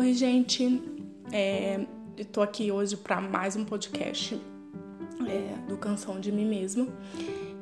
Oi, 0.00 0.14
gente. 0.14 0.82
É, 1.30 1.78
Estou 2.16 2.42
aqui 2.42 2.72
hoje 2.72 2.96
para 2.96 3.20
mais 3.20 3.54
um 3.54 3.66
podcast 3.66 4.40
é, 5.28 5.68
do 5.68 5.76
Canção 5.76 6.18
de 6.18 6.32
Mim 6.32 6.46
Mesmo. 6.46 6.90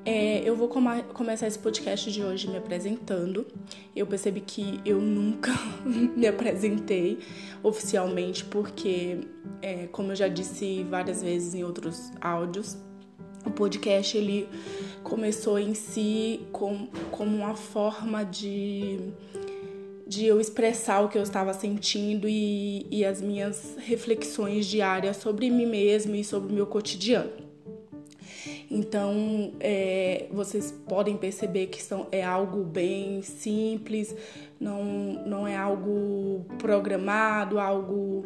É, 0.04 0.48
eu 0.48 0.54
vou 0.54 0.68
com 0.68 0.80
começar 1.12 1.48
esse 1.48 1.58
podcast 1.58 2.12
de 2.12 2.22
hoje 2.22 2.48
me 2.48 2.56
apresentando. 2.56 3.44
Eu 3.94 4.06
percebi 4.06 4.40
que 4.40 4.80
eu 4.84 5.00
nunca 5.00 5.50
me 5.84 6.28
apresentei 6.28 7.18
oficialmente, 7.60 8.44
porque, 8.44 9.18
é, 9.60 9.88
como 9.88 10.12
eu 10.12 10.16
já 10.16 10.28
disse 10.28 10.84
várias 10.84 11.20
vezes 11.20 11.54
em 11.54 11.64
outros 11.64 12.12
áudios, 12.20 12.78
o 13.44 13.50
podcast 13.50 14.16
ele 14.16 14.48
começou 15.02 15.58
em 15.58 15.74
si 15.74 16.46
com, 16.52 16.86
como 17.10 17.36
uma 17.36 17.56
forma 17.56 18.24
de 18.24 19.12
de 20.08 20.24
eu 20.24 20.40
expressar 20.40 21.00
o 21.00 21.08
que 21.08 21.18
eu 21.18 21.22
estava 21.22 21.52
sentindo 21.52 22.26
e, 22.26 22.86
e 22.90 23.04
as 23.04 23.20
minhas 23.20 23.76
reflexões 23.76 24.64
diárias 24.64 25.18
sobre 25.18 25.50
mim 25.50 25.66
mesma 25.66 26.16
e 26.16 26.24
sobre 26.24 26.50
o 26.50 26.54
meu 26.54 26.66
cotidiano. 26.66 27.30
Então, 28.70 29.52
é, 29.60 30.26
vocês 30.30 30.72
podem 30.86 31.16
perceber 31.16 31.66
que 31.66 31.82
são, 31.82 32.06
é 32.10 32.24
algo 32.24 32.64
bem 32.64 33.22
simples, 33.22 34.14
não, 34.58 34.82
não 35.26 35.46
é 35.46 35.56
algo 35.56 36.44
programado, 36.58 37.58
algo 37.58 38.24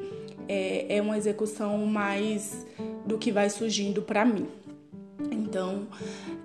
é, 0.49 0.97
é 0.97 1.03
uma 1.03 1.17
execução 1.17 1.79
mais 1.79 2.65
do 3.05 3.19
que 3.19 3.33
vai 3.33 3.51
surgindo 3.51 4.03
para 4.03 4.25
mim. 4.25 4.47
Então, 5.31 5.87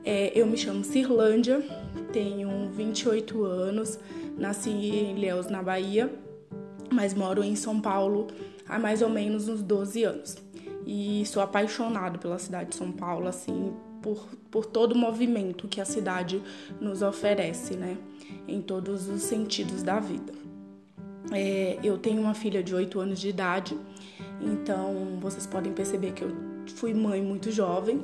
é, 0.06 0.31
eu 0.36 0.45
me 0.45 0.58
chamo 0.58 0.84
Cirlândia, 0.84 1.64
tenho 2.12 2.70
28 2.72 3.44
anos, 3.44 4.00
Nasci 4.38 4.70
em 4.70 5.18
Ilhéus, 5.18 5.48
na 5.48 5.64
Bahia, 5.64 6.14
mas 6.92 7.14
moro 7.14 7.44
em 7.44 7.56
São 7.56 7.81
Paulo 7.81 8.28
há 8.67 8.78
mais 8.78 9.02
ou 9.02 9.09
menos 9.09 9.48
uns 9.48 9.61
12 9.61 10.03
anos. 10.03 10.38
E 10.86 11.25
sou 11.25 11.42
apaixonado 11.42 12.20
pela 12.20 12.39
cidade 12.39 12.70
de 12.70 12.76
São 12.76 12.92
Paulo, 12.92 13.28
assim, 13.28 13.73
por, 14.02 14.26
por 14.50 14.66
todo 14.66 14.94
o 14.94 14.98
movimento 14.98 15.67
que 15.67 15.81
a 15.81 15.86
cidade 15.86 16.42
nos 16.80 17.02
oferece, 17.02 17.76
né? 17.76 17.98
Em 18.48 18.61
todos 18.61 19.09
os 19.09 19.22
sentidos 19.23 19.84
da 19.84 20.00
vida. 20.00 20.34
É, 21.31 21.78
eu 21.83 21.98
tenho 21.98 22.22
uma 22.22 22.33
filha 22.33 22.64
de 22.64 22.73
8 22.73 23.00
anos 23.00 23.20
de 23.20 23.28
idade, 23.28 23.78
então 24.39 25.17
vocês 25.20 25.45
podem 25.45 25.73
perceber 25.73 26.14
que 26.14 26.23
eu 26.23 26.31
fui 26.76 26.94
mãe 26.94 27.22
muito 27.22 27.52
jovem 27.52 28.02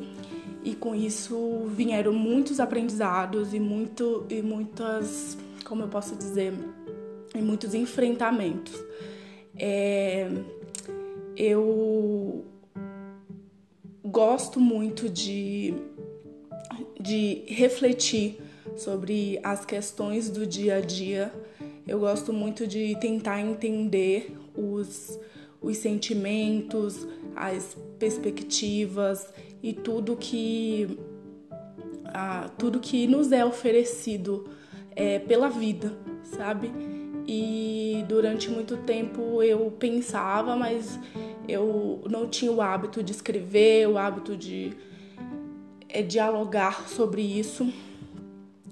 e 0.63 0.75
com 0.75 0.93
isso 0.95 1.65
vieram 1.75 2.13
muitos 2.13 2.59
aprendizados 2.59 3.53
e, 3.53 3.59
muito, 3.59 4.25
e 4.29 4.41
muitas 4.41 5.37
como 5.63 5.83
eu 5.83 5.87
posso 5.87 6.15
dizer, 6.15 6.53
em 7.35 7.41
muitos 7.41 7.73
enfrentamentos. 7.73 8.73
É, 9.55 10.29
eu 11.35 12.45
gosto 14.05 14.59
muito 14.59 15.09
de, 15.09 15.73
de 16.99 17.43
refletir 17.47 18.39
sobre 18.75 19.39
as 19.43 19.65
questões 19.65 20.29
do 20.29 20.45
dia 20.45 20.75
a 20.75 20.81
dia. 20.81 21.33
Eu 21.87 21.99
gosto 21.99 22.31
muito 22.31 22.65
de 22.67 22.95
tentar 22.99 23.41
entender 23.41 24.35
os, 24.55 25.19
os 25.61 25.77
sentimentos, 25.77 27.07
as 27.35 27.75
perspectivas 27.97 29.27
e 29.61 29.73
tudo 29.73 30.15
que, 30.15 30.97
ah, 32.05 32.49
tudo 32.57 32.79
que 32.79 33.07
nos 33.07 33.31
é 33.31 33.43
oferecido 33.45 34.49
é, 34.95 35.19
pela 35.19 35.49
vida, 35.49 35.93
sabe? 36.23 36.71
E 37.27 38.03
durante 38.07 38.49
muito 38.49 38.77
tempo 38.77 39.41
eu 39.41 39.71
pensava, 39.71 40.55
mas 40.55 40.99
eu 41.47 42.01
não 42.09 42.27
tinha 42.27 42.51
o 42.51 42.61
hábito 42.61 43.01
de 43.01 43.11
escrever, 43.11 43.87
o 43.87 43.97
hábito 43.97 44.35
de 44.35 44.73
é, 45.87 46.01
dialogar 46.01 46.87
sobre 46.87 47.21
isso. 47.21 47.71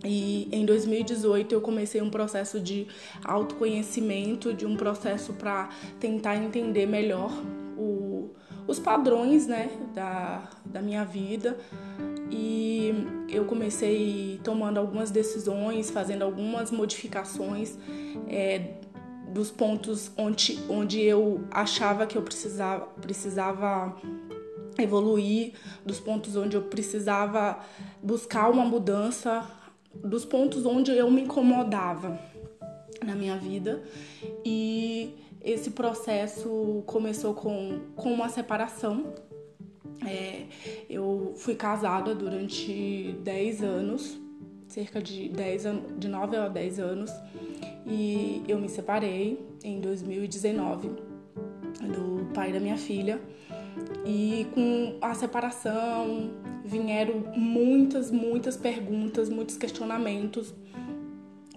E 0.04 0.50
em 0.52 0.66
2018 0.66 1.54
eu 1.54 1.62
comecei 1.62 2.02
um 2.02 2.10
processo 2.10 2.60
de 2.60 2.88
autoconhecimento, 3.24 4.54
de 4.54 4.66
um 4.66 4.76
processo 4.76 5.34
para 5.34 5.70
tentar 6.00 6.38
entender 6.38 6.88
melhor 6.88 7.32
o, 7.78 8.32
os 8.68 8.80
padrões 8.80 9.46
né, 9.46 9.70
da, 9.94 10.50
da 10.66 10.82
minha 10.82 11.06
vida, 11.06 11.58
e 12.32 12.94
eu 13.28 13.44
comecei 13.44 14.40
tomando 14.42 14.78
algumas 14.80 15.12
decisões, 15.12 15.90
fazendo 15.90 16.24
algumas 16.24 16.72
modificações 16.72 17.78
é, 18.30 18.76
dos 19.28 19.52
pontos 19.52 20.12
onde, 20.18 20.58
onde 20.70 21.02
eu 21.02 21.44
achava 21.52 22.08
que 22.08 22.18
eu 22.18 22.22
precisava, 22.22 22.86
precisava 23.02 23.96
evoluir, 24.80 25.54
dos 25.86 26.00
pontos 26.00 26.38
onde 26.38 26.56
eu 26.56 26.62
precisava 26.64 27.60
buscar 28.02 28.50
uma 28.50 28.64
mudança, 28.64 29.46
dos 29.94 30.24
pontos 30.24 30.66
onde 30.66 30.92
eu 30.92 31.12
me 31.12 31.24
incomodava 31.24 32.18
na 33.06 33.14
minha 33.14 33.36
vida. 33.36 33.84
E 34.46 35.16
esse 35.44 35.72
processo 35.72 36.82
começou 36.86 37.34
com, 37.34 37.82
com 37.96 38.14
uma 38.14 38.30
separação 38.30 39.14
é, 40.06 40.46
eu 40.90 41.01
fui 41.42 41.56
casada 41.56 42.14
durante 42.14 43.16
10 43.24 43.64
anos, 43.64 44.22
cerca 44.68 45.02
de 45.02 45.28
10 45.30 45.66
anos, 45.66 46.00
de 46.00 46.08
9 46.08 46.38
a 46.38 46.48
10 46.48 46.80
anos, 46.80 47.12
e 47.86 48.44
eu 48.48 48.60
me 48.60 48.70
separei 48.70 49.44
em 49.64 49.82
2019 49.82 50.90
do 51.80 52.32
pai 52.32 52.54
da 52.54 52.60
minha 52.60 52.78
filha. 52.78 53.20
E 54.06 54.46
com 54.54 54.98
a 55.02 55.16
separação 55.16 56.30
vieram 56.64 57.24
muitas, 57.36 58.12
muitas 58.12 58.56
perguntas, 58.56 59.28
muitos 59.28 59.58
questionamentos. 59.58 60.54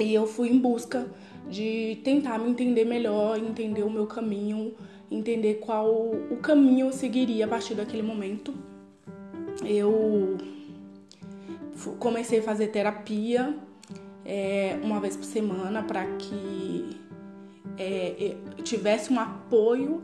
E 0.01 0.15
eu 0.15 0.27
fui 0.27 0.49
em 0.49 0.59
busca 0.59 1.07
de 1.51 1.99
tentar 2.03 2.39
me 2.39 2.49
entender 2.49 2.87
melhor, 2.87 3.39
entender 3.39 3.83
o 3.83 3.91
meu 3.91 4.07
caminho, 4.07 4.75
entender 5.11 5.57
qual 5.57 5.91
o 5.91 6.39
caminho 6.39 6.87
eu 6.87 6.93
seguiria 6.93 7.45
a 7.45 7.49
partir 7.49 7.75
daquele 7.75 8.03
momento. 8.03 8.55
Eu 9.63 10.39
comecei 11.99 12.39
a 12.39 12.43
fazer 12.43 12.69
terapia 12.69 13.57
é, 14.25 14.79
uma 14.83 15.01
vez 15.01 15.17
por 15.17 15.25
semana 15.25 15.83
para 15.83 16.07
que 16.17 17.01
é, 17.79 18.37
tivesse 18.63 19.13
um 19.13 19.21
apoio 19.21 20.03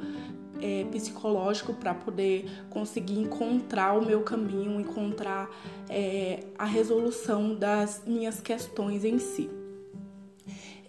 é, 0.60 0.84
psicológico 0.90 1.72
para 1.72 1.94
poder 1.94 2.50
conseguir 2.68 3.18
encontrar 3.18 3.94
o 3.94 4.04
meu 4.04 4.22
caminho, 4.22 4.80
encontrar 4.80 5.48
é, 5.88 6.44
a 6.58 6.64
resolução 6.64 7.54
das 7.54 8.02
minhas 8.06 8.40
questões 8.40 9.04
em 9.04 9.18
si. 9.18 9.50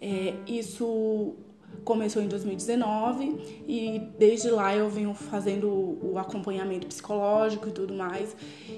É, 0.01 0.33
isso 0.47 1.35
começou 1.83 2.21
em 2.21 2.27
2019 2.27 3.63
e 3.67 4.01
desde 4.17 4.49
lá 4.49 4.75
eu 4.75 4.89
venho 4.89 5.13
fazendo 5.13 5.67
o 5.67 6.17
acompanhamento 6.17 6.87
psicológico 6.87 7.67
e 7.67 7.71
tudo 7.71 7.93
mais 7.93 8.35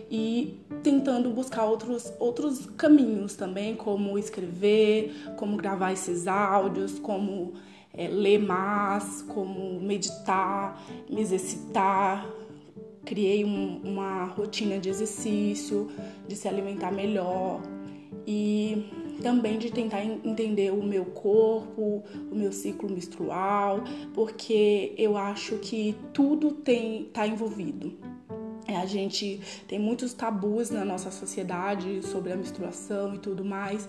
e 0.10 0.60
tentando 0.82 1.30
buscar 1.32 1.66
outros, 1.66 2.14
outros 2.20 2.66
caminhos 2.78 3.36
também, 3.36 3.76
como 3.76 4.18
escrever, 4.18 5.14
como 5.38 5.58
gravar 5.58 5.92
esses 5.92 6.28
áudios, 6.28 7.00
como 7.00 7.54
é, 7.94 8.08
ler 8.08 8.40
mais, 8.40 9.22
como 9.24 9.80
meditar, 9.80 10.82
me 11.10 11.22
exercitar. 11.22 12.28
Criei 13.06 13.44
um, 13.44 13.82
uma 13.84 14.24
rotina 14.26 14.80
de 14.80 14.88
exercício, 14.88 15.90
de 16.28 16.36
se 16.38 16.48
alimentar 16.48 16.92
melhor 16.92 17.62
e 18.26 18.86
também 19.22 19.58
de 19.58 19.72
tentar 19.72 20.04
entender 20.04 20.72
o 20.72 20.84
meu 20.84 21.06
corpo, 21.06 22.04
o 22.32 22.36
meu 22.36 22.52
ciclo 22.52 22.90
menstrual, 22.90 23.84
porque 24.14 24.94
eu 24.98 25.18
acho 25.18 25.58
que 25.58 25.96
tudo 26.14 26.52
tem 26.52 27.06
tá 27.14 27.28
envolvido. 27.28 27.94
É, 28.68 28.78
a 28.78 28.86
gente 28.86 29.42
tem 29.68 29.78
muitos 29.78 30.14
tabus 30.14 30.70
na 30.70 30.86
nossa 30.86 31.12
sociedade 31.12 32.02
sobre 32.06 32.32
a 32.32 32.36
menstruação 32.36 33.16
e 33.16 33.18
tudo 33.18 33.44
mais, 33.44 33.88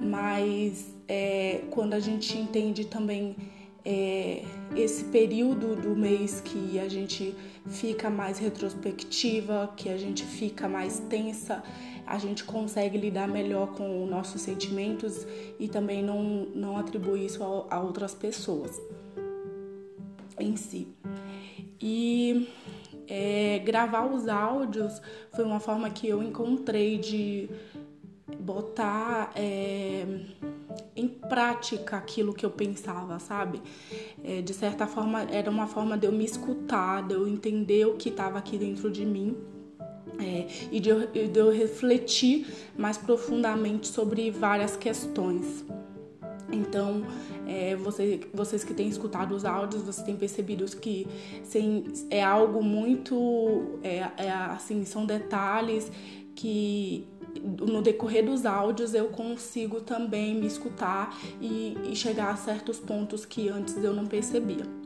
mas 0.00 0.94
é, 1.08 1.62
quando 1.70 1.94
a 1.94 2.00
gente 2.00 2.38
entende 2.38 2.86
também 2.86 3.36
é, 3.84 4.42
esse 4.74 5.04
período 5.04 5.76
do 5.76 5.94
mês 5.94 6.40
que 6.40 6.78
a 6.78 6.88
gente 6.88 7.34
fica 7.68 8.10
mais 8.10 8.38
retrospectiva, 8.38 9.72
que 9.76 9.88
a 9.88 9.96
gente 9.96 10.24
fica 10.24 10.68
mais 10.68 10.98
tensa, 11.08 11.62
a 12.06 12.18
gente 12.18 12.44
consegue 12.44 12.96
lidar 12.96 13.26
melhor 13.26 13.72
com 13.74 14.06
nossos 14.06 14.40
sentimentos 14.40 15.26
e 15.58 15.68
também 15.68 16.02
não, 16.02 16.22
não 16.54 16.76
atribuir 16.76 17.26
isso 17.26 17.42
a, 17.42 17.76
a 17.76 17.80
outras 17.80 18.14
pessoas 18.14 18.80
em 20.38 20.56
si. 20.56 20.88
E 21.80 22.48
é, 23.08 23.58
gravar 23.64 24.06
os 24.06 24.28
áudios 24.28 25.00
foi 25.32 25.44
uma 25.44 25.60
forma 25.60 25.90
que 25.90 26.08
eu 26.08 26.22
encontrei 26.22 26.98
de 26.98 27.50
botar. 28.38 29.32
É, 29.34 30.06
em 30.96 31.06
prática 31.06 31.96
aquilo 31.96 32.32
que 32.32 32.44
eu 32.44 32.50
pensava, 32.50 33.18
sabe? 33.18 33.62
É, 34.24 34.40
de 34.40 34.54
certa 34.54 34.86
forma, 34.86 35.22
era 35.24 35.50
uma 35.50 35.66
forma 35.66 35.96
de 35.96 36.06
eu 36.06 36.12
me 36.12 36.24
escutar, 36.24 37.06
de 37.06 37.14
eu 37.14 37.28
entender 37.28 37.86
o 37.86 37.94
que 37.94 38.08
estava 38.08 38.38
aqui 38.38 38.56
dentro 38.56 38.90
de 38.90 39.04
mim. 39.04 39.36
É, 40.18 40.46
e 40.72 40.80
de 40.80 40.88
eu, 40.88 41.06
de 41.06 41.38
eu 41.38 41.50
refletir 41.50 42.46
mais 42.76 42.96
profundamente 42.96 43.86
sobre 43.86 44.30
várias 44.30 44.76
questões. 44.76 45.64
Então, 46.50 47.04
é, 47.46 47.76
você, 47.76 48.20
vocês 48.32 48.64
que 48.64 48.72
têm 48.72 48.88
escutado 48.88 49.34
os 49.34 49.44
áudios, 49.44 49.82
vocês 49.82 50.04
têm 50.04 50.16
percebido 50.16 50.64
que 50.76 51.06
sim, 51.42 51.84
é 52.10 52.22
algo 52.22 52.62
muito. 52.62 53.78
É, 53.82 54.08
é, 54.16 54.30
assim, 54.30 54.84
são 54.84 55.04
detalhes 55.04 55.90
que 56.34 57.06
no 57.42 57.82
decorrer 57.82 58.24
dos 58.24 58.46
áudios 58.46 58.94
eu 58.94 59.08
consigo 59.08 59.80
também 59.80 60.34
me 60.34 60.46
escutar 60.46 61.18
e, 61.40 61.76
e 61.90 61.96
chegar 61.96 62.30
a 62.30 62.36
certos 62.36 62.78
pontos 62.78 63.24
que 63.24 63.48
antes 63.48 63.76
eu 63.82 63.92
não 63.92 64.06
percebia. 64.06 64.85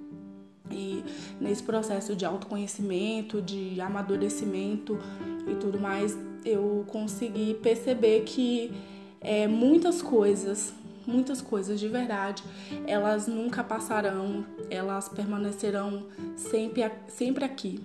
E 0.71 1.05
nesse 1.41 1.63
processo 1.63 2.15
de 2.15 2.25
autoconhecimento, 2.25 3.41
de 3.43 3.81
amadurecimento 3.81 4.99
e 5.47 5.55
tudo 5.57 5.79
mais, 5.79 6.17
eu 6.45 6.85
consegui 6.89 7.55
perceber 7.55 8.23
que 8.23 8.73
é, 9.21 9.47
muitas 9.47 10.01
coisas, 10.01 10.73
muitas 11.07 11.43
coisas 11.43 11.79
de 11.79 11.89
verdade, 11.89 12.43
elas 12.87 13.27
nunca 13.27 13.63
passarão, 13.63 14.45
elas 14.71 15.09
permanecerão 15.09 16.07
sempre, 16.37 16.91
sempre 17.09 17.45
aqui. 17.45 17.81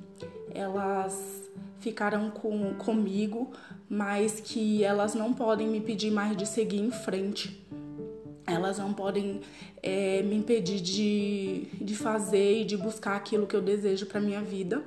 Elas 0.53 1.43
ficarão 1.79 2.31
com, 2.31 2.73
comigo, 2.75 3.51
mas 3.89 4.39
que 4.39 4.83
elas 4.83 5.13
não 5.13 5.33
podem 5.33 5.67
me 5.67 5.81
pedir 5.81 6.11
mais 6.11 6.35
de 6.35 6.47
seguir 6.47 6.79
em 6.79 6.91
frente. 6.91 7.64
Elas 8.47 8.77
não 8.77 8.93
podem 8.93 9.41
é, 9.81 10.21
me 10.21 10.35
impedir 10.35 10.79
de, 10.81 11.65
de 11.81 11.95
fazer 11.95 12.61
e 12.61 12.65
de 12.65 12.77
buscar 12.77 13.15
aquilo 13.15 13.47
que 13.47 13.55
eu 13.55 13.61
desejo 13.61 14.05
para 14.05 14.21
minha 14.21 14.41
vida. 14.41 14.83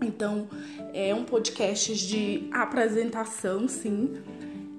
Então, 0.00 0.48
é 0.92 1.14
um 1.14 1.24
podcast 1.24 1.94
de 2.06 2.48
apresentação, 2.52 3.66
sim, 3.66 4.14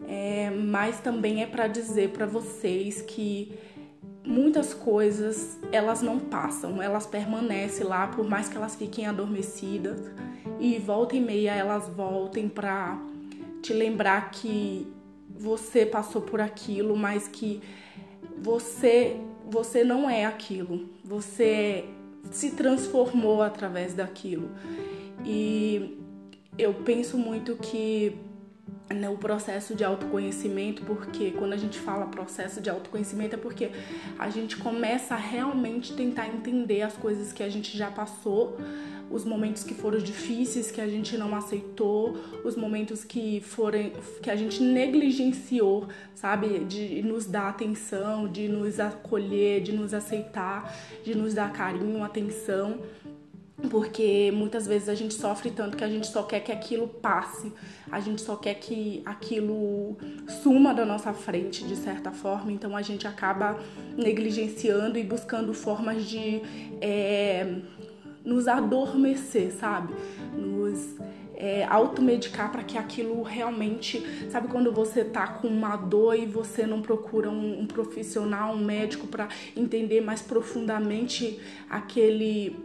é, 0.07 0.49
mas 0.49 0.99
também 0.99 1.43
é 1.43 1.45
para 1.45 1.67
dizer 1.67 2.09
para 2.09 2.25
vocês 2.25 3.01
que 3.01 3.53
muitas 4.25 4.73
coisas 4.73 5.59
elas 5.71 6.01
não 6.01 6.19
passam, 6.19 6.81
elas 6.81 7.05
permanecem 7.05 7.85
lá 7.85 8.07
por 8.07 8.27
mais 8.27 8.47
que 8.47 8.55
elas 8.55 8.75
fiquem 8.75 9.05
adormecidas. 9.05 9.99
E 10.59 10.77
volta 10.77 11.15
e 11.15 11.21
meia 11.21 11.53
elas 11.53 11.87
voltem 11.89 12.47
para 12.47 12.99
te 13.61 13.73
lembrar 13.73 14.31
que 14.31 14.87
você 15.39 15.85
passou 15.85 16.21
por 16.21 16.41
aquilo, 16.41 16.97
mas 16.97 17.27
que 17.27 17.61
você 18.37 19.17
você 19.49 19.83
não 19.83 20.07
é 20.07 20.25
aquilo. 20.25 20.89
Você 21.03 21.85
se 22.29 22.51
transformou 22.51 23.41
através 23.41 23.93
daquilo. 23.93 24.51
E 25.25 25.97
eu 26.57 26.73
penso 26.73 27.17
muito 27.17 27.55
que 27.55 28.15
no 28.93 29.17
processo 29.17 29.75
de 29.75 29.83
autoconhecimento, 29.83 30.83
porque 30.83 31.31
quando 31.31 31.53
a 31.53 31.57
gente 31.57 31.79
fala 31.79 32.07
processo 32.07 32.59
de 32.61 32.69
autoconhecimento 32.69 33.35
é 33.35 33.37
porque 33.37 33.71
a 34.17 34.29
gente 34.29 34.57
começa 34.57 35.13
a 35.13 35.17
realmente 35.17 35.93
tentar 35.93 36.27
entender 36.27 36.81
as 36.81 36.93
coisas 36.93 37.31
que 37.31 37.43
a 37.43 37.49
gente 37.49 37.77
já 37.77 37.89
passou, 37.89 38.57
os 39.11 39.25
momentos 39.25 39.63
que 39.63 39.73
foram 39.73 39.99
difíceis, 39.99 40.71
que 40.71 40.79
a 40.79 40.87
gente 40.87 41.17
não 41.17 41.35
aceitou, 41.35 42.15
os 42.43 42.55
momentos 42.55 43.03
que 43.03 43.41
foram 43.41 43.91
que 44.21 44.29
a 44.29 44.35
gente 44.35 44.61
negligenciou, 44.61 45.87
sabe, 46.13 46.59
de 46.65 47.01
nos 47.01 47.25
dar 47.25 47.49
atenção, 47.49 48.27
de 48.27 48.47
nos 48.47 48.79
acolher, 48.79 49.61
de 49.61 49.71
nos 49.71 49.93
aceitar, 49.93 50.73
de 51.03 51.15
nos 51.15 51.33
dar 51.33 51.51
carinho, 51.51 52.03
atenção. 52.03 52.79
Porque 53.69 54.31
muitas 54.33 54.65
vezes 54.65 54.87
a 54.87 54.95
gente 54.95 55.13
sofre 55.13 55.51
tanto 55.51 55.75
que 55.75 55.83
a 55.83 55.89
gente 55.89 56.07
só 56.07 56.23
quer 56.23 56.39
que 56.39 56.51
aquilo 56.51 56.87
passe, 56.87 57.51
a 57.91 57.99
gente 57.99 58.21
só 58.21 58.37
quer 58.37 58.53
que 58.53 59.01
aquilo 59.05 59.97
suma 60.41 60.73
da 60.73 60.85
nossa 60.85 61.11
frente 61.11 61.65
de 61.65 61.75
certa 61.75 62.09
forma, 62.09 62.53
então 62.53 62.73
a 62.73 62.81
gente 62.81 63.05
acaba 63.05 63.59
negligenciando 63.97 64.97
e 64.97 65.03
buscando 65.03 65.53
formas 65.53 66.05
de 66.05 66.41
é, 66.79 67.57
nos 68.23 68.47
adormecer, 68.47 69.51
sabe? 69.51 69.93
Nos 70.35 70.97
é, 71.39 71.63
automedicar 71.63 72.51
para 72.51 72.63
que 72.63 72.77
aquilo 72.77 73.23
realmente. 73.23 74.03
Sabe 74.29 74.49
quando 74.49 74.71
você 74.71 75.03
tá 75.03 75.25
com 75.25 75.47
uma 75.47 75.77
dor 75.77 76.15
e 76.15 76.25
você 76.25 76.67
não 76.67 76.81
procura 76.81 77.29
um, 77.29 77.61
um 77.61 77.65
profissional, 77.65 78.53
um 78.53 78.63
médico 78.63 79.07
para 79.07 79.29
entender 79.55 80.01
mais 80.01 80.21
profundamente 80.21 81.39
aquele 81.69 82.55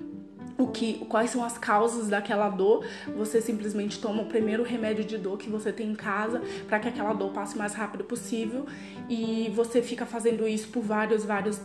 o 0.57 0.69
que, 0.69 1.05
quais 1.07 1.31
são 1.31 1.43
as 1.43 1.59
causas 1.59 2.09
daquela 2.09 2.49
dor, 2.49 2.85
você 3.17 3.41
simplesmente 3.41 4.01
toma 4.01 4.23
o 4.23 4.27
primeiro 4.27 4.63
remédio 4.63 5.05
de 5.05 5.19
dor 5.19 5.37
que 5.37 5.51
você 5.51 5.73
tem 5.73 5.91
em 5.91 5.95
casa 5.97 6.41
para 6.69 6.79
que 6.79 6.87
aquela 6.87 7.13
dor 7.13 7.33
passe 7.33 7.57
o 7.57 7.59
mais 7.59 7.75
rápido 7.75 8.05
possível 8.05 8.65
e 9.09 9.51
você 9.53 9.83
fica 9.83 10.07
fazendo 10.07 10.47
isso 10.47 10.69
por 10.69 10.83
vários, 10.83 11.25
vários, 11.25 11.61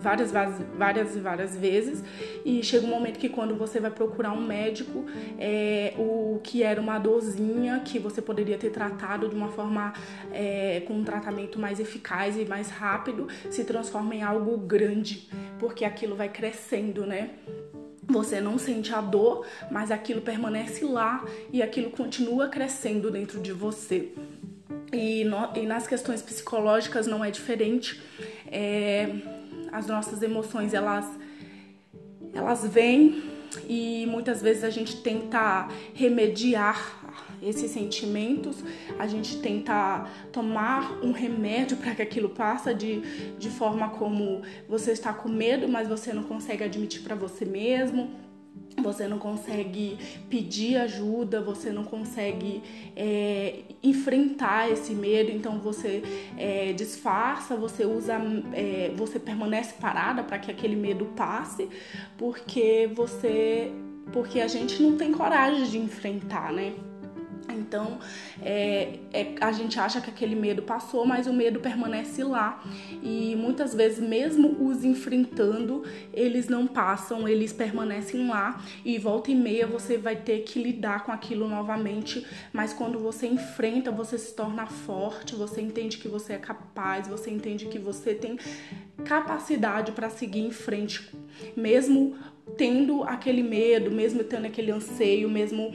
várias, 0.00 0.32
várias 0.76 1.16
e 1.16 1.20
várias 1.20 1.56
vezes 1.56 2.02
e 2.44 2.62
chega 2.62 2.86
um 2.86 2.90
momento 2.90 3.18
que 3.18 3.28
quando 3.28 3.54
você 3.54 3.80
vai 3.80 3.90
procurar 3.90 4.32
um 4.32 4.40
médico, 4.40 5.04
é, 5.38 5.94
o 5.98 6.40
que 6.42 6.62
era 6.62 6.80
uma 6.80 6.98
dorzinha 6.98 7.80
que 7.84 7.98
você 7.98 8.22
poderia 8.22 8.56
ter 8.56 8.70
tratado 8.70 9.28
de 9.28 9.34
uma 9.34 9.48
forma 9.48 9.92
é, 10.32 10.82
com 10.86 10.94
um 10.94 11.04
tratamento 11.04 11.58
mais 11.58 11.80
eficaz 11.80 12.36
e 12.36 12.44
mais 12.44 12.70
rápido 12.70 13.28
se 13.50 13.64
transforma 13.64 14.14
em 14.14 14.22
algo 14.22 14.56
grande 14.56 15.28
porque 15.58 15.84
aquilo 15.84 16.16
vai 16.16 16.28
crescendo, 16.28 17.04
né? 17.04 17.30
Você 18.06 18.40
não 18.40 18.56
sente 18.56 18.94
a 18.94 19.00
dor, 19.02 19.44
mas 19.70 19.90
aquilo 19.90 20.22
permanece 20.22 20.84
lá 20.84 21.24
e 21.52 21.62
aquilo 21.62 21.90
continua 21.90 22.48
crescendo 22.48 23.10
dentro 23.10 23.38
de 23.40 23.52
você. 23.52 24.12
E, 24.90 25.24
no, 25.24 25.52
e 25.54 25.66
nas 25.66 25.86
questões 25.86 26.22
psicológicas 26.22 27.06
não 27.06 27.22
é 27.22 27.30
diferente. 27.30 28.00
É, 28.46 29.10
as 29.72 29.86
nossas 29.86 30.22
emoções 30.22 30.74
elas 30.74 31.06
elas 32.34 32.66
vêm 32.66 33.22
e 33.68 34.06
muitas 34.06 34.42
vezes 34.42 34.62
a 34.62 34.70
gente 34.70 35.00
tenta 35.02 35.68
remediar 35.94 36.98
esses 37.40 37.70
sentimentos, 37.70 38.62
a 38.98 39.06
gente 39.06 39.38
tenta 39.40 40.06
tomar 40.32 40.98
um 41.02 41.12
remédio 41.12 41.76
para 41.76 41.94
que 41.94 42.02
aquilo 42.02 42.30
passe 42.30 42.74
de, 42.74 43.00
de 43.38 43.48
forma 43.48 43.90
como 43.90 44.42
você 44.68 44.92
está 44.92 45.12
com 45.12 45.28
medo, 45.28 45.68
mas 45.68 45.88
você 45.88 46.12
não 46.12 46.24
consegue 46.24 46.64
admitir 46.64 47.00
para 47.02 47.14
você 47.14 47.44
mesmo 47.44 48.27
você 48.82 49.08
não 49.08 49.18
consegue 49.18 49.98
pedir 50.30 50.76
ajuda, 50.76 51.40
você 51.40 51.70
não 51.72 51.84
consegue 51.84 52.62
é, 52.96 53.60
enfrentar 53.82 54.70
esse 54.70 54.94
medo, 54.94 55.30
então 55.30 55.58
você 55.58 56.02
é, 56.36 56.72
disfarça, 56.72 57.56
você 57.56 57.84
usa, 57.84 58.20
é, 58.52 58.92
você 58.96 59.18
permanece 59.18 59.74
parada 59.74 60.22
para 60.22 60.38
que 60.38 60.50
aquele 60.50 60.76
medo 60.76 61.06
passe, 61.16 61.68
porque 62.16 62.88
você, 62.94 63.70
porque 64.12 64.40
a 64.40 64.48
gente 64.48 64.82
não 64.82 64.96
tem 64.96 65.12
coragem 65.12 65.64
de 65.64 65.78
enfrentar, 65.78 66.52
né? 66.52 66.74
Então, 67.68 67.98
é, 68.42 68.98
é, 69.12 69.34
a 69.42 69.52
gente 69.52 69.78
acha 69.78 70.00
que 70.00 70.08
aquele 70.08 70.34
medo 70.34 70.62
passou, 70.62 71.04
mas 71.04 71.26
o 71.26 71.32
medo 71.34 71.60
permanece 71.60 72.24
lá. 72.24 72.64
E 73.02 73.36
muitas 73.36 73.74
vezes, 73.74 74.00
mesmo 74.00 74.66
os 74.66 74.84
enfrentando, 74.84 75.84
eles 76.14 76.48
não 76.48 76.66
passam, 76.66 77.28
eles 77.28 77.52
permanecem 77.52 78.26
lá. 78.26 78.64
E 78.84 78.96
volta 78.98 79.30
e 79.30 79.34
meia 79.34 79.66
você 79.66 79.98
vai 79.98 80.16
ter 80.16 80.40
que 80.40 80.62
lidar 80.62 81.04
com 81.04 81.12
aquilo 81.12 81.46
novamente. 81.46 82.26
Mas 82.54 82.72
quando 82.72 82.98
você 82.98 83.26
enfrenta, 83.26 83.90
você 83.90 84.16
se 84.16 84.34
torna 84.34 84.66
forte, 84.66 85.34
você 85.34 85.60
entende 85.60 85.98
que 85.98 86.08
você 86.08 86.32
é 86.32 86.38
capaz, 86.38 87.06
você 87.06 87.30
entende 87.30 87.66
que 87.66 87.78
você 87.78 88.14
tem 88.14 88.38
capacidade 89.04 89.92
para 89.92 90.08
seguir 90.08 90.40
em 90.40 90.50
frente, 90.50 91.10
mesmo 91.54 92.16
tendo 92.56 93.02
aquele 93.04 93.42
medo, 93.42 93.90
mesmo 93.90 94.24
tendo 94.24 94.46
aquele 94.46 94.70
anseio, 94.70 95.28
mesmo 95.28 95.74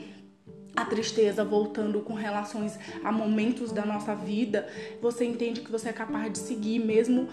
a 0.75 0.85
tristeza 0.85 1.43
voltando 1.43 2.01
com 2.01 2.13
relações 2.13 2.77
a 3.03 3.11
momentos 3.11 3.71
da 3.71 3.85
nossa 3.85 4.15
vida, 4.15 4.67
você 5.01 5.25
entende 5.25 5.61
que 5.61 5.71
você 5.71 5.89
é 5.89 5.93
capaz 5.93 6.31
de 6.31 6.39
seguir 6.39 6.79
mesmo 6.79 7.27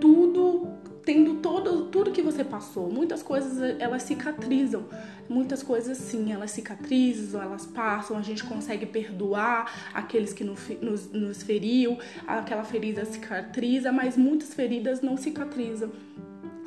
tudo 0.00 0.68
tendo 1.06 1.36
todo 1.36 1.84
tudo 1.86 2.10
que 2.10 2.20
você 2.20 2.42
passou. 2.42 2.90
Muitas 2.90 3.22
coisas 3.22 3.76
elas 3.78 4.02
cicatrizam, 4.02 4.84
muitas 5.28 5.62
coisas 5.62 5.96
sim, 5.96 6.32
elas 6.32 6.50
cicatrizam, 6.50 7.40
elas 7.40 7.64
passam, 7.64 8.18
a 8.18 8.22
gente 8.22 8.42
consegue 8.42 8.84
perdoar 8.84 9.90
aqueles 9.94 10.32
que 10.32 10.42
nos, 10.42 10.68
nos 11.12 11.42
feriu, 11.44 11.96
aquela 12.26 12.64
ferida 12.64 13.04
cicatriza, 13.04 13.92
mas 13.92 14.16
muitas 14.16 14.52
feridas 14.52 15.00
não 15.00 15.16
cicatrizam. 15.16 15.92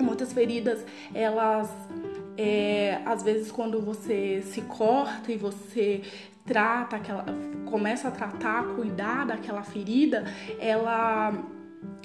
Muitas 0.02 0.32
feridas 0.32 0.86
elas 1.14 1.70
é, 2.42 3.02
às 3.06 3.22
vezes 3.22 3.52
quando 3.52 3.82
você 3.82 4.42
se 4.42 4.62
corta 4.62 5.30
e 5.30 5.36
você 5.36 6.04
trata 6.46 6.96
aquela, 6.96 7.26
começa 7.70 8.08
a 8.08 8.12
tratar, 8.12 8.64
cuidar 8.76 9.26
daquela 9.26 9.62
ferida, 9.62 10.24
ela 10.58 11.34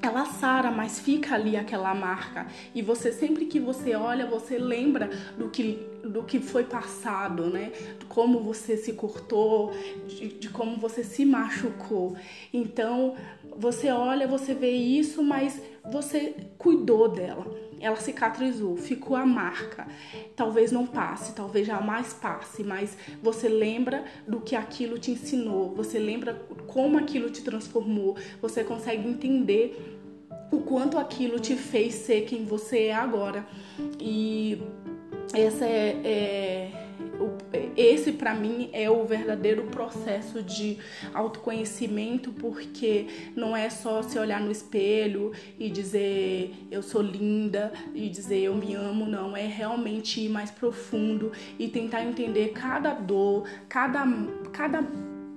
ela 0.03 0.27
sara, 0.27 0.71
mas 0.71 0.99
fica 0.99 1.35
ali 1.35 1.57
aquela 1.57 1.95
marca. 1.95 2.47
E 2.75 2.83
você 2.83 3.13
sempre 3.13 3.47
que 3.47 3.59
você 3.61 3.95
olha, 3.95 4.27
você 4.27 4.59
lembra 4.59 5.09
do 5.39 5.49
que 5.49 5.87
do 6.05 6.23
que 6.23 6.39
foi 6.41 6.65
passado, 6.65 7.47
né? 7.47 7.73
Como 8.09 8.41
você 8.41 8.77
se 8.77 8.93
cortou, 8.93 9.73
de, 10.07 10.29
de 10.29 10.49
como 10.49 10.77
você 10.77 11.03
se 11.03 11.25
machucou. 11.25 12.17
Então, 12.53 13.15
você 13.57 13.91
olha, 13.91 14.27
você 14.27 14.55
vê 14.55 14.71
isso, 14.71 15.23
mas 15.23 15.61
você 15.91 16.35
cuidou 16.59 17.09
dela. 17.09 17.47
Ela 17.81 17.97
cicatrizou, 17.97 18.77
ficou 18.77 19.17
a 19.17 19.27
marca. 19.27 19.87
Talvez 20.35 20.73
não 20.73 20.87
passe, 20.87 21.35
talvez 21.35 21.67
jamais 21.67 22.15
passe, 22.15 22.63
mas 22.63 22.97
você 23.23 23.49
lembra 23.49 24.05
do 24.27 24.41
que 24.41 24.57
aquilo 24.57 24.99
te 24.99 25.11
ensinou, 25.11 25.75
você 25.75 25.99
lembra 25.99 26.35
como 26.67 26.99
aquilo 26.99 27.31
te 27.31 27.43
transformou, 27.43 28.17
você 28.41 28.65
consegue 28.65 29.07
entender 29.07 30.01
o 30.51 30.61
quanto 30.61 30.99
aquilo 30.99 31.39
te 31.39 31.57
fez 31.57 31.95
ser 31.95 32.23
quem 32.23 32.45
você 32.45 32.85
é 32.85 32.95
agora. 32.95 33.47
E 34.01 34.59
essa 35.33 35.65
é, 35.65 36.01
é 36.05 36.85
esse 37.77 38.13
para 38.13 38.35
mim 38.35 38.71
é 38.73 38.89
o 38.91 39.05
verdadeiro 39.05 39.65
processo 39.65 40.43
de 40.43 40.79
autoconhecimento, 41.13 42.33
porque 42.33 43.07
não 43.35 43.57
é 43.57 43.69
só 43.69 44.03
se 44.03 44.19
olhar 44.19 44.41
no 44.41 44.51
espelho 44.51 45.33
e 45.59 45.69
dizer 45.69 46.55
eu 46.71 46.83
sou 46.83 47.03
linda 47.03 47.73
e 47.95 48.09
dizer 48.09 48.41
eu 48.41 48.55
me 48.55 48.75
amo, 48.75 49.07
não, 49.07 49.37
é 49.37 49.47
realmente 49.47 50.21
ir 50.21 50.29
mais 50.29 50.51
profundo 50.51 51.33
e 51.59 51.69
tentar 51.69 52.05
entender 52.05 52.51
cada 52.51 52.93
dor, 52.95 53.49
cada 53.69 54.05
cada 54.53 54.85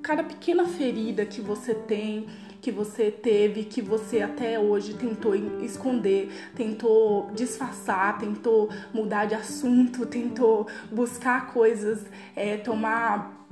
cada 0.01 0.24
pequena 0.24 0.65
ferida 0.65 1.25
que 1.25 1.41
você 1.41 1.74
tem 1.74 2.27
que 2.67 2.71
você 2.71 3.09
teve, 3.09 3.63
que 3.63 3.81
você 3.81 4.21
até 4.21 4.59
hoje 4.59 4.93
tentou 4.93 5.33
esconder, 5.63 6.29
tentou 6.53 7.31
disfarçar, 7.33 8.17
tentou 8.17 8.69
mudar 8.93 9.24
de 9.24 9.36
assunto, 9.36 10.03
tentou 10.19 10.67
buscar 10.91 11.53
coisas, 11.53 12.05
é, 12.36 12.57
tomar 12.57 13.47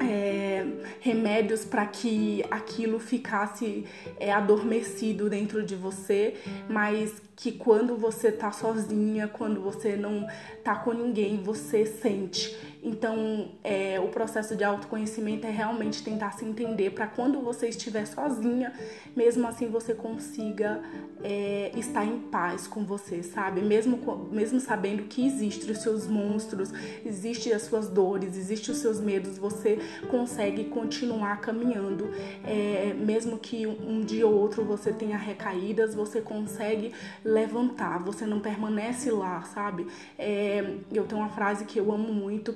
é, 0.00 0.66
remédios 0.98 1.64
para 1.64 1.86
que 1.86 2.44
aquilo 2.50 2.98
ficasse 2.98 3.84
é, 4.18 4.32
adormecido 4.32 5.30
dentro 5.30 5.62
de 5.62 5.76
você, 5.76 6.34
mas 6.68 7.22
que 7.36 7.52
quando 7.52 7.96
você 7.96 8.32
tá 8.32 8.50
sozinha, 8.50 9.28
quando 9.28 9.60
você 9.60 9.94
não 9.94 10.26
tá 10.64 10.74
com 10.74 10.92
ninguém, 10.92 11.36
você 11.42 11.84
sente. 11.84 12.56
Então, 12.82 13.50
é, 13.62 14.00
o 14.00 14.08
processo 14.08 14.56
de 14.56 14.64
autoconhecimento 14.64 15.46
é 15.46 15.50
realmente 15.50 16.02
tentar 16.02 16.32
se 16.32 16.44
entender 16.44 16.90
para 16.90 17.06
quando 17.06 17.40
você 17.40 17.68
estiver 17.68 18.06
sozinha, 18.06 18.72
mesmo 19.14 19.46
assim 19.46 19.68
você 19.68 19.92
consiga 19.92 20.80
é, 21.22 21.72
estar 21.76 22.04
em 22.04 22.18
paz 22.18 22.66
com 22.68 22.84
você, 22.84 23.22
sabe? 23.22 23.60
Mesmo, 23.60 24.28
mesmo 24.30 24.60
sabendo 24.60 25.02
que 25.04 25.26
existem 25.26 25.72
os 25.72 25.78
seus 25.78 26.06
monstros, 26.06 26.72
existem 27.04 27.52
as 27.52 27.62
suas 27.62 27.88
dores, 27.88 28.36
existem 28.36 28.72
os 28.72 28.80
seus 28.80 29.00
medos, 29.00 29.36
você 29.36 29.78
consegue 30.08 30.64
continuar 30.64 31.40
caminhando. 31.40 32.08
É, 32.44 32.94
mesmo 32.94 33.36
que 33.36 33.66
um 33.66 34.00
dia 34.00 34.26
ou 34.26 34.34
outro 34.34 34.64
você 34.64 34.92
tenha 34.92 35.18
recaídas, 35.18 35.92
você 35.92 36.20
consegue 36.20 36.92
levantar, 37.26 37.98
você 37.98 38.24
não 38.24 38.38
permanece 38.38 39.10
lá, 39.10 39.42
sabe? 39.42 39.86
É, 40.16 40.76
eu 40.92 41.04
tenho 41.04 41.20
uma 41.20 41.30
frase 41.30 41.64
que 41.64 41.78
eu 41.78 41.92
amo 41.92 42.12
muito 42.12 42.54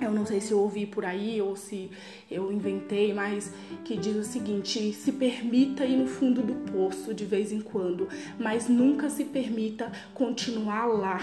eu 0.00 0.10
não 0.12 0.26
sei 0.26 0.40
se 0.42 0.52
eu 0.52 0.60
ouvi 0.60 0.84
por 0.84 1.06
aí 1.06 1.40
ou 1.40 1.56
se 1.56 1.90
eu 2.30 2.52
inventei, 2.52 3.14
mas 3.14 3.50
que 3.82 3.96
diz 3.96 4.16
o 4.16 4.24
seguinte: 4.24 4.92
se 4.92 5.12
permita 5.12 5.86
ir 5.86 5.96
no 5.96 6.06
fundo 6.06 6.42
do 6.42 6.54
poço 6.70 7.14
de 7.14 7.24
vez 7.24 7.50
em 7.50 7.60
quando, 7.60 8.06
mas 8.38 8.68
nunca 8.68 9.08
se 9.08 9.24
permita 9.24 9.90
continuar 10.12 10.84
lá, 10.84 11.18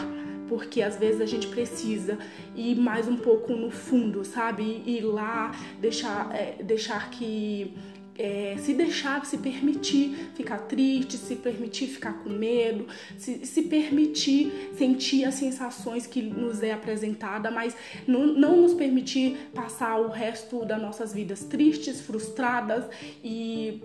porque 0.50 0.82
às 0.82 0.98
vezes 0.98 1.22
a 1.22 1.26
gente 1.26 1.48
precisa 1.48 2.18
ir 2.56 2.76
mais 2.76 3.08
um 3.08 3.16
pouco 3.16 3.54
no 3.54 3.70
fundo, 3.70 4.26
sabe? 4.26 4.82
Ir 4.86 5.02
lá, 5.02 5.52
deixar, 5.80 6.34
é, 6.34 6.64
deixar 6.64 7.12
que 7.12 7.76
é, 8.18 8.56
se 8.60 8.74
deixar, 8.74 9.26
se 9.26 9.38
permitir 9.38 10.32
ficar 10.36 10.60
triste, 10.60 11.18
se 11.18 11.36
permitir 11.36 11.88
ficar 11.88 12.24
com 12.24 12.30
medo, 12.30 12.88
se, 13.18 13.46
se 13.46 13.64
permitir 13.64 14.72
sentir 14.76 15.26
as 15.26 15.36
sensações 15.36 16.06
que 16.06 16.22
nos 16.22 16.62
é 16.62 16.72
apresentada, 16.72 17.50
mas 17.50 17.76
não, 18.08 18.28
não 18.28 18.62
nos 18.62 18.74
permitir 18.74 19.50
passar 19.54 20.00
o 20.00 20.10
resto 20.10 20.66
das 20.66 20.82
nossas 20.82 21.14
vidas 21.14 21.44
tristes, 21.44 22.02
frustradas 22.02 22.86
e 23.24 23.82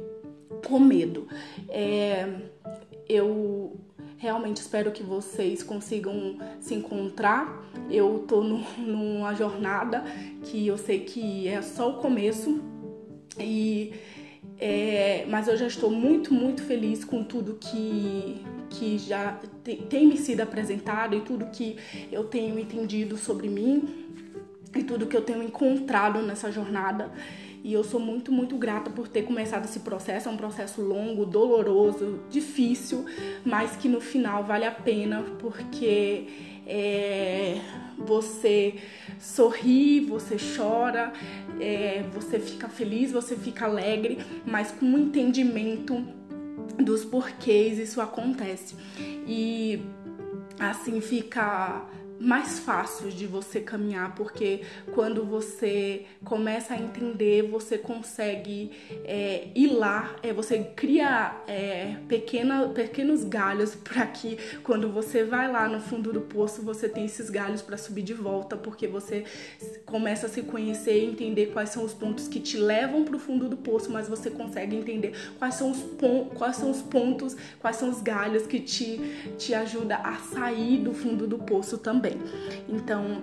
com 0.67 0.79
medo. 0.79 1.27
É, 1.69 2.29
eu 3.09 3.77
realmente 4.19 4.59
espero 4.59 4.91
que 4.91 5.03
vocês 5.03 5.63
consigam 5.63 6.39
se 6.61 6.75
encontrar. 6.75 7.65
Eu 7.91 8.25
tô 8.27 8.43
no, 8.43 8.59
numa 8.79 9.35
jornada 9.35 10.05
que 10.45 10.67
eu 10.67 10.77
sei 10.77 11.01
que 11.01 11.49
é 11.49 11.63
só 11.63 11.91
o 11.91 11.95
começo 11.95 12.61
e 13.39 13.93
é, 14.61 15.25
mas 15.29 15.47
eu 15.47 15.57
já 15.57 15.67
estou 15.67 15.91
muito, 15.91 16.35
muito 16.35 16.63
feliz 16.63 17.05
com 17.05 17.23
tudo 17.23 17.59
que, 17.61 18.43
que 18.71 18.99
já 18.99 19.39
te, 19.63 19.77
tem 19.77 20.07
me 20.07 20.17
sido 20.17 20.41
apresentado 20.41 21.15
e 21.15 21.21
tudo 21.21 21.47
que 21.47 21.77
eu 22.11 22.25
tenho 22.25 22.59
entendido 22.59 23.17
sobre 23.17 23.49
mim 23.49 24.07
e 24.75 24.83
tudo 24.83 25.07
que 25.07 25.17
eu 25.17 25.23
tenho 25.23 25.43
encontrado 25.43 26.21
nessa 26.23 26.51
jornada. 26.51 27.13
E 27.63 27.73
eu 27.73 27.85
sou 27.85 28.01
muito, 28.01 28.33
muito 28.33 28.57
grata 28.57 28.91
por 28.91 29.09
ter 29.09 29.23
começado 29.23 29.65
esse 29.65 29.81
processo. 29.81 30.29
É 30.29 30.33
um 30.33 30.37
processo 30.37 30.81
longo, 30.81 31.27
doloroso, 31.27 32.21
difícil, 32.31 33.05
mas 33.45 33.77
que 33.77 33.89
no 33.89 34.01
final 34.01 34.45
vale 34.45 34.65
a 34.65 34.71
pena 34.71 35.25
porque 35.39 36.27
é, 36.69 37.59
você 37.97 38.75
sorri, 39.19 40.01
você 40.01 40.37
chora, 40.57 41.13
é, 41.59 42.05
você 42.13 42.39
fica 42.39 42.69
feliz, 42.69 43.11
você 43.11 43.35
fica 43.35 43.65
alegre, 43.65 44.19
mas 44.45 44.71
com 44.71 44.85
um 44.85 44.99
entendimento 44.99 46.07
dos 46.79 47.05
porquês 47.05 47.79
isso 47.79 48.01
acontece. 48.01 48.77
E 49.27 49.83
assim 50.61 51.01
fica 51.01 51.87
mais 52.21 52.59
fácil 52.59 53.11
de 53.11 53.27
você 53.27 53.61
caminhar, 53.61 54.15
porque 54.15 54.63
quando 54.93 55.25
você 55.25 56.05
começa 56.25 56.75
a 56.75 56.77
entender, 56.77 57.43
você 57.43 57.79
consegue 57.79 58.73
é, 59.05 59.49
ir 59.55 59.69
lá, 59.69 60.17
é, 60.23 60.33
você 60.33 60.59
cria 60.75 61.41
é, 61.47 61.97
pequena, 62.09 62.69
pequenos 62.69 63.25
galhos 63.25 63.75
para 63.77 64.07
que 64.07 64.37
quando 64.63 64.91
você 64.91 65.23
vai 65.23 65.51
lá 65.51 65.69
no 65.69 65.81
fundo 65.81 66.13
do 66.13 66.23
poço, 66.23 66.63
você 66.63 66.89
tem 66.89 67.05
esses 67.05 67.31
galhos 67.31 67.63
para 67.63 67.77
subir 67.77 68.03
de 68.03 68.15
volta, 68.15 68.57
porque 68.57 68.87
você 68.87 69.25
começa 69.87 70.27
a 70.27 70.29
se 70.29 70.43
conhecer 70.43 71.05
e 71.05 71.07
entender 71.07 71.47
quais 71.47 71.71
são 71.71 71.85
os 71.85 71.95
pontos 71.95 72.27
que 72.27 72.41
te 72.41 72.57
levam 72.57 73.05
para 73.05 73.17
o 73.17 73.19
fundo 73.19 73.49
do 73.49 73.57
poço, 73.57 73.91
mas 73.91 74.09
você 74.09 74.31
consegue 74.31 74.77
entender 74.77 75.13
quais 75.39 75.55
são 75.55 75.71
os, 75.71 75.79
quais 76.35 76.57
são 76.57 76.71
os 76.71 76.83
pontos, 76.83 77.37
quais 77.61 77.77
são 77.77 77.91
os 77.91 78.01
galhos 78.01 78.47
que 78.47 78.59
te, 78.59 79.01
te 79.39 79.55
ajuda 79.55 79.97
a 79.97 80.17
sair 80.17 80.79
do 80.79 80.93
fundo 80.93 81.27
do 81.27 81.39
poço 81.39 81.79
também 81.79 82.08
Então, 82.69 83.23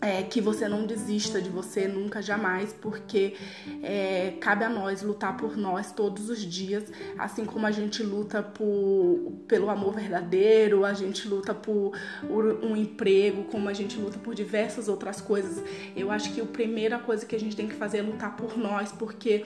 é, 0.00 0.22
que 0.22 0.40
você 0.40 0.68
não 0.68 0.86
desista 0.86 1.40
de 1.40 1.48
você 1.48 1.88
nunca, 1.88 2.22
jamais, 2.22 2.72
porque 2.72 3.34
é, 3.82 4.34
cabe 4.40 4.64
a 4.64 4.68
nós 4.68 5.02
lutar 5.02 5.36
por 5.36 5.56
nós 5.56 5.90
todos 5.90 6.30
os 6.30 6.38
dias, 6.38 6.84
assim 7.18 7.44
como 7.44 7.66
a 7.66 7.70
gente 7.70 8.02
luta 8.02 8.42
por, 8.42 9.32
pelo 9.48 9.68
amor 9.68 9.94
verdadeiro, 9.94 10.84
a 10.84 10.94
gente 10.94 11.26
luta 11.26 11.52
por, 11.52 11.98
por 12.26 12.64
um 12.64 12.76
emprego, 12.76 13.44
como 13.44 13.68
a 13.68 13.72
gente 13.72 13.98
luta 13.98 14.18
por 14.18 14.34
diversas 14.34 14.88
outras 14.88 15.20
coisas. 15.20 15.62
Eu 15.96 16.10
acho 16.10 16.32
que 16.32 16.40
a 16.40 16.46
primeira 16.46 16.98
coisa 16.98 17.26
que 17.26 17.34
a 17.34 17.40
gente 17.40 17.56
tem 17.56 17.66
que 17.66 17.74
fazer 17.74 17.98
é 17.98 18.02
lutar 18.02 18.36
por 18.36 18.56
nós, 18.56 18.92
porque 18.92 19.44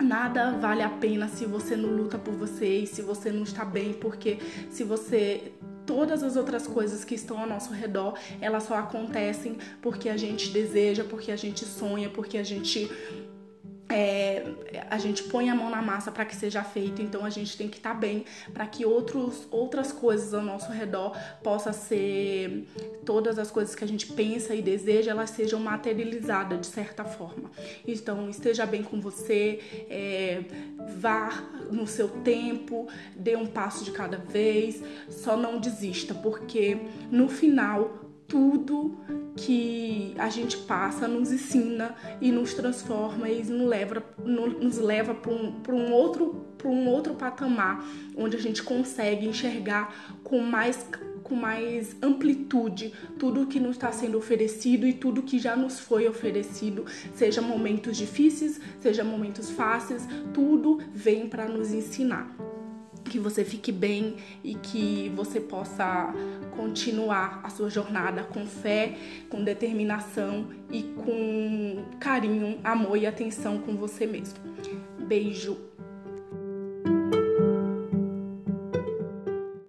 nada 0.00 0.50
vale 0.52 0.82
a 0.82 0.88
pena 0.88 1.28
se 1.28 1.44
você 1.44 1.76
não 1.76 1.90
luta 1.90 2.18
por 2.18 2.34
você 2.34 2.78
e 2.78 2.86
se 2.86 3.02
você 3.02 3.30
não 3.30 3.44
está 3.44 3.64
bem, 3.64 3.92
porque 3.92 4.38
se 4.68 4.82
você 4.82 5.52
todas 5.90 6.22
as 6.22 6.36
outras 6.36 6.68
coisas 6.68 7.04
que 7.04 7.16
estão 7.16 7.40
ao 7.40 7.48
nosso 7.48 7.72
redor, 7.72 8.16
elas 8.40 8.62
só 8.62 8.76
acontecem 8.76 9.58
porque 9.82 10.08
a 10.08 10.16
gente 10.16 10.50
deseja, 10.50 11.02
porque 11.02 11.32
a 11.32 11.36
gente 11.36 11.64
sonha, 11.64 12.08
porque 12.08 12.38
a 12.38 12.44
gente 12.44 12.88
é, 13.90 14.44
a 14.88 14.98
gente 14.98 15.24
põe 15.24 15.50
a 15.50 15.54
mão 15.54 15.68
na 15.68 15.82
massa 15.82 16.10
para 16.12 16.24
que 16.24 16.34
seja 16.34 16.62
feito, 16.62 17.02
então 17.02 17.24
a 17.24 17.30
gente 17.30 17.56
tem 17.56 17.68
que 17.68 17.78
estar 17.78 17.94
tá 17.94 17.96
bem 17.96 18.24
para 18.52 18.66
que 18.66 18.86
outros, 18.86 19.46
outras 19.50 19.92
coisas 19.92 20.32
ao 20.32 20.42
nosso 20.42 20.70
redor 20.70 21.16
possa 21.42 21.72
ser 21.72 22.66
todas 23.04 23.38
as 23.38 23.50
coisas 23.50 23.74
que 23.74 23.84
a 23.84 23.88
gente 23.88 24.06
pensa 24.06 24.54
e 24.54 24.62
deseja, 24.62 25.10
elas 25.10 25.30
sejam 25.30 25.58
materializadas 25.60 26.60
de 26.60 26.66
certa 26.66 27.04
forma. 27.04 27.50
Então 27.86 28.30
esteja 28.30 28.64
bem 28.64 28.82
com 28.82 29.00
você, 29.00 29.60
é, 29.90 30.42
vá 30.98 31.42
no 31.70 31.86
seu 31.86 32.08
tempo, 32.08 32.88
dê 33.16 33.36
um 33.36 33.46
passo 33.46 33.84
de 33.84 33.90
cada 33.90 34.16
vez, 34.18 34.82
só 35.08 35.36
não 35.36 35.58
desista, 35.58 36.14
porque 36.14 36.78
no 37.10 37.28
final 37.28 38.09
tudo 38.30 38.96
que 39.36 40.14
a 40.16 40.30
gente 40.30 40.56
passa 40.56 41.08
nos 41.08 41.32
ensina 41.32 41.94
e 42.20 42.30
nos 42.30 42.54
transforma 42.54 43.28
e 43.28 43.42
nos 43.42 43.68
leva, 43.68 44.02
nos 44.24 44.78
leva 44.78 45.14
para 45.14 45.32
um, 45.32 45.60
um, 45.68 45.92
outro, 45.92 46.46
um 46.64 46.88
outro 46.88 47.14
patamar 47.14 47.84
onde 48.16 48.36
a 48.36 48.40
gente 48.40 48.62
consegue 48.62 49.26
enxergar 49.26 50.18
com 50.22 50.38
mais 50.40 50.86
com 51.22 51.34
mais 51.36 51.94
amplitude 52.02 52.92
tudo 53.16 53.46
que 53.46 53.60
nos 53.60 53.76
está 53.76 53.92
sendo 53.92 54.18
oferecido 54.18 54.84
e 54.84 54.92
tudo 54.92 55.22
que 55.22 55.38
já 55.38 55.54
nos 55.54 55.78
foi 55.78 56.08
oferecido, 56.08 56.86
seja 57.14 57.40
momentos 57.40 57.96
difíceis, 57.96 58.60
seja 58.80 59.04
momentos 59.04 59.48
fáceis, 59.48 60.08
tudo 60.34 60.80
vem 60.92 61.28
para 61.28 61.46
nos 61.46 61.72
ensinar 61.72 62.49
que 63.10 63.18
você 63.18 63.44
fique 63.44 63.72
bem 63.72 64.16
e 64.42 64.54
que 64.54 65.12
você 65.16 65.40
possa 65.40 66.14
continuar 66.56 67.40
a 67.42 67.50
sua 67.50 67.68
jornada 67.68 68.22
com 68.22 68.46
fé, 68.46 68.96
com 69.28 69.42
determinação 69.42 70.46
e 70.70 70.82
com 70.82 71.84
carinho, 71.98 72.60
amor 72.62 72.96
e 72.96 73.06
atenção 73.06 73.58
com 73.58 73.76
você 73.76 74.06
mesmo. 74.06 74.38
Beijo 75.00 75.69